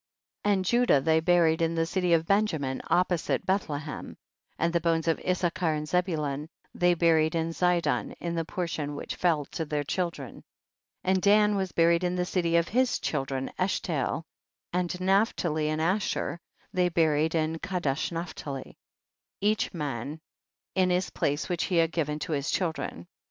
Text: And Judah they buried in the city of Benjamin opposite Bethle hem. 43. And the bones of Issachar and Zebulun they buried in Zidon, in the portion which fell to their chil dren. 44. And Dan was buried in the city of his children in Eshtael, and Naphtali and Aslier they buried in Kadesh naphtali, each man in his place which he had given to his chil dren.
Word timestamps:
And 0.43 0.65
Judah 0.65 0.99
they 0.99 1.19
buried 1.19 1.61
in 1.61 1.75
the 1.75 1.85
city 1.85 2.13
of 2.15 2.25
Benjamin 2.25 2.81
opposite 2.87 3.45
Bethle 3.45 3.75
hem. 3.77 4.17
43. 4.55 4.55
And 4.57 4.73
the 4.73 4.81
bones 4.81 5.07
of 5.07 5.19
Issachar 5.19 5.73
and 5.73 5.87
Zebulun 5.87 6.49
they 6.73 6.95
buried 6.95 7.35
in 7.35 7.51
Zidon, 7.51 8.15
in 8.19 8.33
the 8.33 8.43
portion 8.43 8.95
which 8.95 9.13
fell 9.15 9.45
to 9.45 9.63
their 9.63 9.83
chil 9.83 10.09
dren. 10.09 10.37
44. 11.03 11.03
And 11.03 11.21
Dan 11.21 11.55
was 11.55 11.71
buried 11.71 12.03
in 12.03 12.15
the 12.15 12.25
city 12.25 12.55
of 12.55 12.69
his 12.69 12.97
children 12.97 13.49
in 13.49 13.53
Eshtael, 13.59 14.23
and 14.73 14.99
Naphtali 14.99 15.69
and 15.69 15.79
Aslier 15.79 16.39
they 16.73 16.89
buried 16.89 17.35
in 17.35 17.59
Kadesh 17.59 18.11
naphtali, 18.11 18.79
each 19.39 19.71
man 19.71 20.19
in 20.73 20.89
his 20.89 21.11
place 21.11 21.47
which 21.47 21.65
he 21.65 21.75
had 21.75 21.91
given 21.91 22.17
to 22.17 22.31
his 22.31 22.49
chil 22.49 22.71
dren. 22.71 23.05